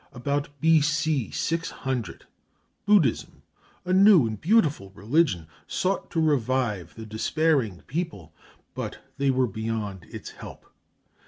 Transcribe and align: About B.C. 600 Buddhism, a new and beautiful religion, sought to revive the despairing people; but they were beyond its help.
About 0.13 0.49
B.C. 0.61 1.29
600 1.29 2.25
Buddhism, 2.87 3.43
a 3.85 3.93
new 3.93 4.25
and 4.25 4.41
beautiful 4.41 4.89
religion, 4.95 5.45
sought 5.67 6.09
to 6.09 6.19
revive 6.19 6.95
the 6.95 7.05
despairing 7.05 7.83
people; 7.85 8.33
but 8.73 8.97
they 9.19 9.29
were 9.29 9.45
beyond 9.45 10.05
its 10.09 10.31
help. 10.31 10.65